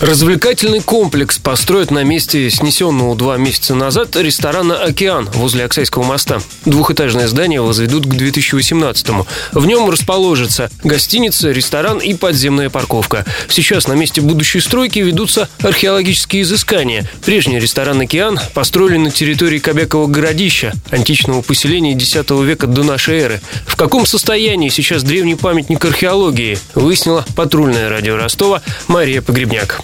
Развлекательный 0.00 0.80
комплекс 0.80 1.38
построят 1.38 1.92
на 1.92 2.02
месте 2.02 2.50
снесенного 2.50 3.14
два 3.14 3.36
месяца 3.36 3.76
назад 3.76 4.16
ресторана 4.16 4.76
«Океан» 4.76 5.30
возле 5.34 5.64
Оксайского 5.64 6.02
моста. 6.02 6.40
Двухэтажное 6.64 7.28
здание 7.28 7.62
возведут 7.62 8.04
к 8.04 8.12
2018-му. 8.12 9.26
В 9.52 9.66
нем 9.66 9.88
расположится 9.88 10.68
гостиница, 10.82 11.52
ресторан 11.52 11.98
и 11.98 12.14
подземная 12.14 12.70
парковка. 12.70 13.24
Сейчас 13.48 13.86
на 13.86 13.92
месте 13.92 14.20
будущей 14.20 14.60
стройки 14.60 14.98
ведутся 14.98 15.48
археологические 15.62 16.42
изыскания. 16.42 17.08
Прежний 17.24 17.60
ресторан 17.60 18.00
«Океан» 18.00 18.40
построили 18.52 18.96
на 18.96 19.12
территории 19.12 19.60
Кобякова 19.60 20.08
городища, 20.08 20.72
античного 20.90 21.40
поселения 21.40 21.92
X 21.92 22.16
века 22.30 22.66
до 22.66 22.82
нашей 22.82 23.20
эры. 23.20 23.40
В 23.64 23.76
каком 23.76 24.06
состоянии 24.06 24.70
сейчас 24.70 25.04
древний 25.04 25.36
памятник 25.36 25.84
археологии, 25.84 26.58
выяснила 26.74 27.24
патрульное 27.36 27.88
радио 27.88 28.16
Ростова 28.16 28.60
Мария 28.88 29.22
Погребняк. 29.22 29.83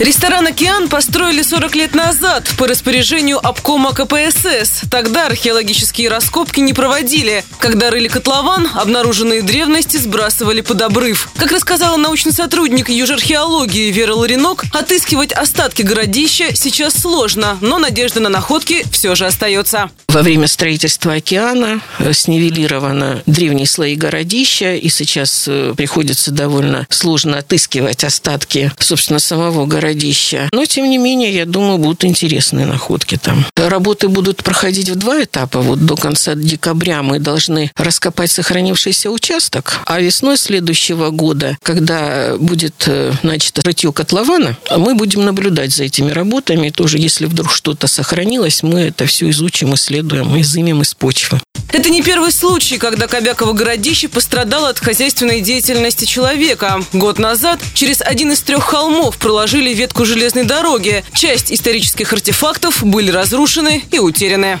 Ресторан 0.00 0.46
«Океан» 0.46 0.88
построили 0.88 1.42
40 1.42 1.74
лет 1.76 1.94
назад 1.94 2.48
по 2.56 2.66
распоряжению 2.66 3.38
обкома 3.46 3.92
КПСС. 3.92 4.80
Тогда 4.90 5.26
археологические 5.26 6.08
раскопки 6.08 6.60
не 6.60 6.72
проводили. 6.72 7.44
Когда 7.58 7.90
рыли 7.90 8.08
котлован, 8.08 8.66
обнаруженные 8.74 9.42
древности 9.42 9.98
сбрасывали 9.98 10.62
под 10.62 10.80
обрыв. 10.80 11.28
Как 11.36 11.52
рассказала 11.52 11.98
научный 11.98 12.32
сотрудник 12.32 12.88
южархеологии 12.88 13.92
Вера 13.92 14.14
Ларинок, 14.14 14.64
отыскивать 14.72 15.32
остатки 15.32 15.82
городища 15.82 16.56
сейчас 16.56 16.94
сложно, 16.94 17.58
но 17.60 17.78
надежда 17.78 18.20
на 18.20 18.30
находки 18.30 18.86
все 18.90 19.14
же 19.14 19.26
остается. 19.26 19.90
Во 20.08 20.22
время 20.22 20.46
строительства 20.46 21.12
океана 21.12 21.82
снивелированы 22.10 23.22
древние 23.26 23.66
слои 23.66 23.96
городища, 23.96 24.74
и 24.76 24.88
сейчас 24.88 25.44
э, 25.46 25.74
приходится 25.76 26.30
довольно 26.30 26.86
сложно 26.88 27.36
отыскивать 27.36 28.02
остатки, 28.02 28.72
собственно, 28.78 29.18
самого 29.18 29.66
городища 29.66 29.89
городища. 29.90 30.48
Но, 30.52 30.64
тем 30.64 30.88
не 30.88 30.98
менее, 30.98 31.34
я 31.34 31.46
думаю, 31.46 31.78
будут 31.78 32.04
интересные 32.04 32.66
находки 32.66 33.16
там. 33.16 33.44
Работы 33.56 34.08
будут 34.08 34.42
проходить 34.42 34.88
в 34.88 34.94
два 34.96 35.22
этапа. 35.22 35.60
Вот 35.60 35.84
до 35.84 35.96
конца 35.96 36.34
декабря 36.34 37.02
мы 37.02 37.18
должны 37.18 37.70
раскопать 37.76 38.30
сохранившийся 38.30 39.10
участок, 39.10 39.80
а 39.86 40.00
весной 40.00 40.36
следующего 40.36 41.10
года, 41.10 41.56
когда 41.62 42.36
будет 42.38 42.84
э, 42.86 43.12
значит, 43.22 43.58
рытье 43.64 43.92
котлована, 43.92 44.56
мы 44.76 44.94
будем 44.94 45.24
наблюдать 45.24 45.72
за 45.72 45.84
этими 45.84 46.10
работами. 46.10 46.70
Тоже, 46.70 46.98
если 46.98 47.26
вдруг 47.26 47.52
что-то 47.52 47.86
сохранилось, 47.86 48.62
мы 48.62 48.80
это 48.80 49.06
все 49.06 49.28
изучим, 49.30 49.74
исследуем, 49.74 50.40
изымем 50.40 50.82
из 50.82 50.94
почвы. 50.94 51.40
Это 51.72 51.88
не 51.88 52.02
первый 52.02 52.32
случай, 52.32 52.78
когда 52.78 53.06
Кобяково 53.06 53.52
городище 53.52 54.08
пострадало 54.08 54.70
от 54.70 54.80
хозяйственной 54.80 55.40
деятельности 55.40 56.04
человека. 56.04 56.82
Год 56.92 57.18
назад 57.20 57.60
через 57.74 58.00
один 58.00 58.32
из 58.32 58.40
трех 58.40 58.64
холмов 58.64 59.16
проложили 59.18 59.72
ветку 59.80 60.04
железной 60.04 60.44
дороги. 60.44 61.02
Часть 61.14 61.50
исторических 61.50 62.12
артефактов 62.12 62.84
были 62.84 63.10
разрушены 63.10 63.82
и 63.90 63.98
утеряны. 63.98 64.58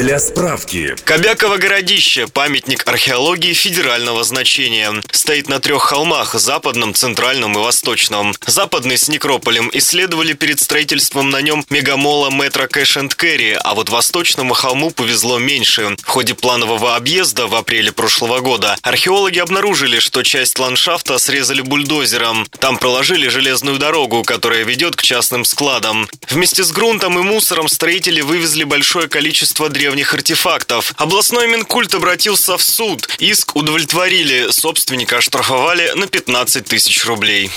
Для 0.00 0.18
справки. 0.18 0.96
Кобяково 1.04 1.58
городище– 1.58 2.26
памятник 2.32 2.88
археологии 2.88 3.52
федерального 3.52 4.24
значения. 4.24 4.94
Стоит 5.12 5.50
на 5.50 5.60
трех 5.60 5.82
холмах– 5.82 6.32
западном, 6.40 6.94
центральном 6.94 7.52
и 7.52 7.58
восточном. 7.58 8.34
Западный 8.46 8.96
с 8.96 9.08
некрополем 9.08 9.68
исследовали 9.74 10.32
перед 10.32 10.58
строительством 10.58 11.28
на 11.28 11.42
нем 11.42 11.66
мегамола 11.68 12.30
метро 12.30 12.66
Кэш 12.66 12.96
энд 12.96 13.14
Керри, 13.14 13.58
а 13.62 13.74
вот 13.74 13.90
восточному 13.90 14.54
холму 14.54 14.90
повезло 14.90 15.38
меньше. 15.38 15.94
В 16.02 16.08
ходе 16.08 16.32
планового 16.32 16.96
объезда 16.96 17.46
в 17.46 17.54
апреле 17.54 17.92
прошлого 17.92 18.40
года 18.40 18.78
археологи 18.80 19.38
обнаружили, 19.38 19.98
что 19.98 20.22
часть 20.22 20.58
ландшафта 20.58 21.18
срезали 21.18 21.60
бульдозером. 21.60 22.46
Там 22.58 22.78
проложили 22.78 23.28
железную 23.28 23.76
дорогу, 23.76 24.24
которая 24.24 24.64
ведет 24.64 24.96
к 24.96 25.02
частным 25.02 25.44
складам. 25.44 26.08
Вместе 26.30 26.64
с 26.64 26.72
грунтом 26.72 27.18
и 27.18 27.22
мусором 27.22 27.68
строители 27.68 28.22
вывезли 28.22 28.64
большое 28.64 29.06
количество 29.06 29.68
древних 29.68 29.89
древних 29.90 30.14
артефактов. 30.14 30.94
Областной 30.98 31.48
Минкульт 31.48 31.92
обратился 31.96 32.56
в 32.56 32.62
суд. 32.62 33.08
Иск 33.18 33.56
удовлетворили, 33.56 34.52
собственника 34.52 35.16
оштрафовали 35.16 35.90
на 35.96 36.06
15 36.06 36.64
тысяч 36.64 37.04
рублей. 37.06 37.50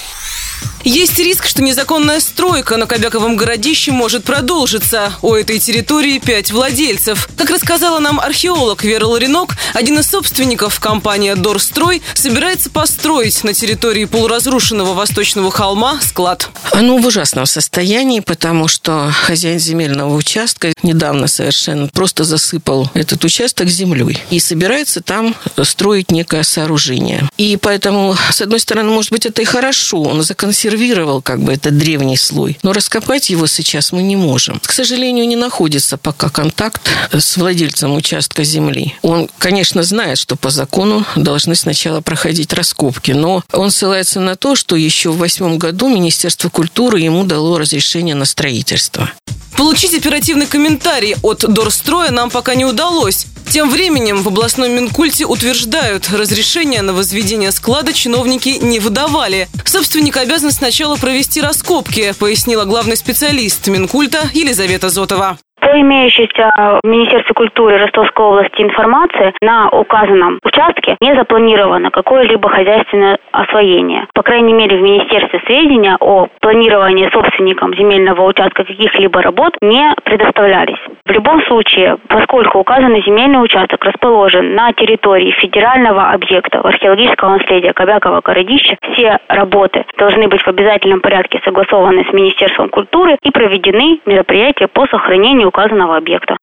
Есть 0.84 1.18
риск, 1.18 1.46
что 1.48 1.62
незаконная 1.62 2.20
стройка 2.20 2.76
на 2.76 2.86
Кобяковом 2.86 3.38
городище 3.38 3.94
может 3.94 4.26
продолжиться. 4.26 5.14
У 5.22 5.34
этой 5.34 5.58
территории 5.58 6.20
пять 6.20 6.52
владельцев. 6.52 7.30
Как 7.38 7.50
рассказала 7.50 8.00
нам 8.00 8.20
археолог 8.20 8.84
Вера 8.84 9.06
Ларинок, 9.06 9.56
один 9.74 10.00
из 10.00 10.10
собственников, 10.10 10.82
компания 10.82 11.36
«Дорстрой», 11.36 12.02
собирается 12.16 12.70
построить 12.70 13.46
на 13.46 13.54
территории 13.54 14.04
полуразрушенного 14.04 14.94
восточного 14.94 15.52
холма 15.52 16.02
склад. 16.02 16.50
Оно 16.72 16.98
в 16.98 17.06
ужасном 17.06 17.46
состоянии, 17.46 18.20
потому 18.20 18.68
что 18.68 19.10
хозяин 19.26 19.60
земельного 19.60 20.14
участка 20.14 20.74
недавно 20.84 21.28
совершенно 21.28 21.88
просто 21.88 22.26
засыпал 22.26 22.90
этот 22.94 23.24
участок 23.24 23.70
землей 23.70 24.22
и 24.32 24.40
собирается 24.40 25.00
там 25.00 25.34
строить 25.64 26.12
некое 26.12 26.44
сооружение. 26.44 27.30
И 27.38 27.56
поэтому, 27.56 28.18
с 28.32 28.42
одной 28.42 28.60
стороны, 28.60 28.92
может 28.92 29.12
быть, 29.12 29.26
это 29.26 29.42
и 29.42 29.46
хорошо. 29.46 30.02
Он 30.02 30.20
законсервировал 30.44 30.74
консервировал 30.84 31.22
как 31.22 31.42
бы 31.42 31.54
этот 31.54 31.78
древний 31.78 32.18
слой. 32.18 32.58
Но 32.64 32.74
раскопать 32.74 33.30
его 33.30 33.48
сейчас 33.48 33.92
мы 33.92 34.04
не 34.04 34.16
можем. 34.16 34.60
К 34.60 34.72
сожалению, 34.72 35.28
не 35.28 35.36
находится 35.36 35.98
пока 35.98 36.30
контакт 36.30 36.82
с 37.12 37.38
владельцем 37.38 37.96
участка 37.96 38.44
земли. 38.44 38.94
Он, 39.02 39.30
конечно, 39.38 39.84
знает, 39.84 40.18
что 40.18 40.36
по 40.36 40.50
закону 40.50 41.06
должны 41.16 41.56
сначала 41.56 42.02
проходить 42.02 42.54
раскопки, 42.54 43.12
но 43.12 43.44
он 43.52 43.72
ссылается 43.72 44.20
на 44.20 44.36
то, 44.36 44.56
что 44.56 44.76
еще 44.76 45.12
в 45.12 45.18
восьмом 45.18 45.58
году 45.58 45.90
Министерство 45.90 46.50
культуры 46.50 47.00
ему 47.00 47.24
дало 47.24 47.58
разрешение 47.58 48.16
на 48.16 48.26
строительство. 48.26 49.10
Получить 49.58 49.94
оперативный 49.94 50.48
комментарий 50.48 51.16
от 51.22 51.40
Дорстроя 51.48 52.12
нам 52.12 52.30
пока 52.30 52.56
не 52.56 52.66
удалось. 52.66 53.28
Тем 53.52 53.70
временем 53.70 54.18
в 54.18 54.28
областном 54.28 54.72
Минкульте 54.72 55.26
утверждают, 55.26 56.10
разрешение 56.12 56.82
на 56.82 56.94
возведение 56.94 57.52
склада 57.52 57.94
чиновники 57.94 58.58
не 58.62 58.80
выдавали. 58.80 59.48
Собственник 59.66 60.18
обязан 60.18 60.52
сначала 60.52 60.96
провести 60.96 61.42
раскопки, 61.42 62.14
пояснила 62.20 62.66
главный 62.66 62.98
специалист 62.98 63.68
Минкульта 63.68 64.30
Елизавета 64.34 64.90
Зотова. 64.90 65.38
По 65.64 65.80
имеющейся 65.80 66.52
в 66.84 66.86
Министерстве 66.86 67.34
культуры 67.34 67.78
Ростовской 67.78 68.26
области 68.26 68.62
информации, 68.62 69.34
на 69.42 69.70
указанном 69.70 70.40
участке 70.44 70.98
не 71.00 71.16
запланировано 71.16 71.90
какое-либо 71.90 72.50
хозяйственное 72.50 73.18
освоение. 73.32 74.06
По 74.14 74.24
крайней 74.24 74.54
мере, 74.54 74.78
в 74.78 74.82
Министерстве 74.82 75.42
сведения 75.48 75.96
о 76.00 76.28
планировании 76.42 77.10
собственникам 77.12 77.74
земельного 77.76 78.24
участка 78.28 78.66
каких-либо 78.66 79.22
работ 79.22 79.56
не 79.62 79.96
предоставлялись. 80.04 80.78
В 81.06 81.12
любом 81.12 81.44
случае, 81.48 81.98
поскольку 82.08 82.60
указанный 82.60 83.04
земельный 83.04 83.44
участок 83.44 83.84
расположен 83.84 84.56
на 84.56 84.72
территории 84.72 85.32
федерального 85.32 86.12
объекта 86.12 86.62
археологического 86.62 87.38
наследия 87.38 87.74
Кобякова 87.74 88.22
городища, 88.22 88.78
все 88.94 89.20
работы 89.28 89.86
должны 89.98 90.30
быть 90.30 90.42
в 90.42 90.48
обязательном 90.48 91.02
порядке 91.02 91.42
согласованы 91.44 92.06
с 92.10 92.14
Министерством 92.14 92.70
культуры 92.70 93.18
и 93.22 93.32
проведены 93.32 94.00
мероприятия 94.06 94.68
по 94.68 94.88
сохранению 94.88 95.50
указанного 95.50 95.98
объекта. 95.98 96.38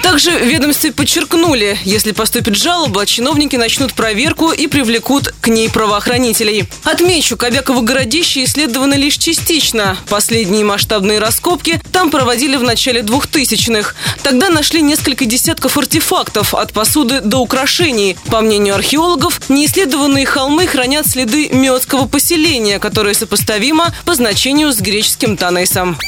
Также 0.00 0.30
в 0.30 0.42
ведомстве 0.42 0.92
подчеркнули, 0.92 1.78
если 1.84 2.12
поступит 2.12 2.56
жалоба, 2.56 3.04
чиновники 3.04 3.56
начнут 3.56 3.92
проверку 3.92 4.50
и 4.52 4.66
привлекут 4.66 5.34
к 5.40 5.48
ней 5.48 5.68
правоохранителей. 5.68 6.68
Отмечу, 6.84 7.36
Кобяково 7.36 7.82
городище 7.82 8.44
исследовано 8.44 8.94
лишь 8.94 9.16
частично. 9.16 9.96
Последние 10.08 10.64
масштабные 10.64 11.18
раскопки 11.18 11.80
там 11.92 12.10
проводили 12.10 12.56
в 12.56 12.62
начале 12.62 13.02
2000-х. 13.02 13.94
Тогда 14.22 14.48
нашли 14.48 14.80
несколько 14.80 15.26
десятков 15.26 15.76
артефактов, 15.76 16.54
от 16.54 16.72
посуды 16.72 17.20
до 17.20 17.38
украшений. 17.38 18.16
По 18.30 18.40
мнению 18.40 18.74
археологов, 18.74 19.40
неисследованные 19.48 20.26
холмы 20.26 20.66
хранят 20.66 21.06
следы 21.06 21.48
миотского 21.50 22.06
поселения, 22.06 22.78
которое 22.78 23.14
сопоставимо 23.14 23.94
по 24.04 24.14
значению 24.14 24.72
с 24.72 24.80
греческим 24.80 25.36
Танейсом. 25.36 25.98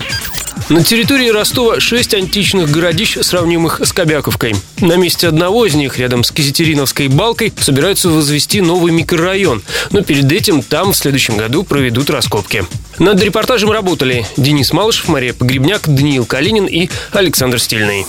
На 0.70 0.82
территории 0.82 1.28
Ростова 1.28 1.78
шесть 1.78 2.14
античных 2.14 2.70
городищ, 2.70 3.18
сравнимых 3.20 3.82
с 3.84 3.92
Кобяковкой. 3.92 4.56
На 4.80 4.96
месте 4.96 5.28
одного 5.28 5.66
из 5.66 5.74
них, 5.74 5.98
рядом 5.98 6.24
с 6.24 6.30
Кизетериновской 6.30 7.08
балкой, 7.08 7.52
собираются 7.58 8.08
возвести 8.08 8.62
новый 8.62 8.90
микрорайон. 8.90 9.62
Но 9.90 10.00
перед 10.00 10.32
этим 10.32 10.62
там 10.62 10.92
в 10.92 10.96
следующем 10.96 11.36
году 11.36 11.64
проведут 11.64 12.08
раскопки. 12.08 12.64
Над 12.98 13.20
репортажем 13.22 13.70
работали 13.70 14.26
Денис 14.38 14.72
Малышев, 14.72 15.08
Мария 15.08 15.34
Погребняк, 15.34 15.82
Даниил 15.86 16.24
Калинин 16.24 16.64
и 16.64 16.88
Александр 17.12 17.60
Стильный. 17.60 18.06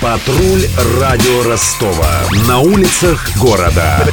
Патруль 0.00 0.68
радио 1.00 1.42
Ростова. 1.42 2.22
На 2.46 2.60
улицах 2.60 3.28
города. 3.40 4.06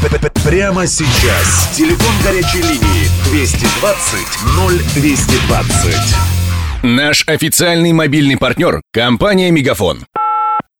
Прямо 0.43 0.87
сейчас. 0.87 1.69
Телефон 1.77 2.13
горячей 2.23 2.63
линии 2.63 3.09
220 3.29 4.97
0220. 4.97 6.42
Наш 6.85 7.25
официальный 7.29 7.93
мобильный 7.93 8.37
партнер– 8.37 8.81
компания 8.91 9.51
«Мегафон». 9.51 10.05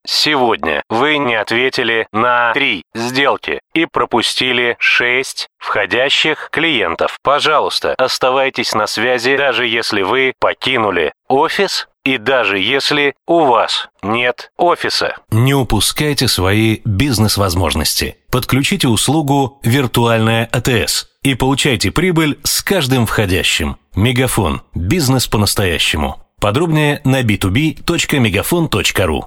Сегодня 0.06 0.84
вы 0.90 1.18
не 1.18 1.34
ответили 1.34 2.08
на 2.12 2.52
три 2.52 2.84
сделки 2.94 3.62
и 3.74 3.86
пропустили 3.86 4.76
шесть 4.80 5.48
входящих 5.58 6.50
клиентов. 6.52 7.18
Пожалуйста, 7.24 7.96
оставайтесь 7.98 8.74
на 8.74 8.86
связи, 8.86 9.38
даже 9.38 9.66
если 9.66 10.02
вы 10.02 10.34
покинули 10.42 11.14
офис 11.30 11.88
и 12.04 12.18
даже 12.18 12.60
если 12.60 13.14
у 13.26 13.46
вас 13.46 13.88
нет 14.02 14.52
офиса. 14.58 15.16
Не 15.32 15.54
упускайте 15.54 16.28
свои 16.28 16.82
бизнес-возможности. 16.84 18.18
Подключите 18.30 18.90
услугу 18.90 19.62
«Виртуальная 19.64 20.50
АТС» 20.52 21.13
и 21.24 21.36
получайте 21.36 21.92
прибыль 21.92 22.40
с 22.44 22.62
каждым 22.62 23.06
входящим. 23.06 23.78
Мегафон. 23.96 24.62
Бизнес 24.74 25.28
по-настоящему. 25.28 26.18
Подробнее 26.40 27.00
на 27.06 27.22
b2b.мегафон.ру 27.22 29.26